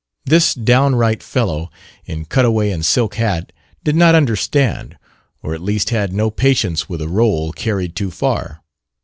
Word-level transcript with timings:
This 0.25 0.55
downright 0.55 1.21
fellow, 1.21 1.69
in 2.05 2.25
cutaway 2.25 2.71
and 2.71 2.83
silk 2.83 3.13
hat, 3.21 3.51
did 3.83 3.95
not 3.95 4.15
understand, 4.15 4.97
or 5.43 5.53
at 5.53 5.61
least 5.61 5.91
had 5.91 6.11
no 6.11 6.31
patience 6.31 6.89
with 6.89 7.03
a 7.03 7.05
rôle 7.05 7.53
carried 7.53 7.95
too 7.95 8.09
far. 8.09 8.63